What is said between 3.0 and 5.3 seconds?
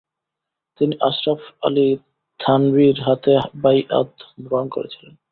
হাতে বাইআত গ্রহণ করেছিলেন।